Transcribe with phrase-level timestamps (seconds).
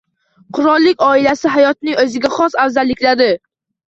[0.57, 3.29] Qirollik oilasi hayotining o‘ziga xos afzalliklari